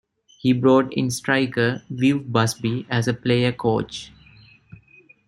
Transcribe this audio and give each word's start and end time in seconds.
He 0.39 0.51
brought 0.51 0.91
in 0.95 1.11
striker 1.11 1.83
Viv 1.91 2.31
Busby 2.31 2.87
as 2.89 3.07
a 3.07 3.13
player-coach. 3.13 4.11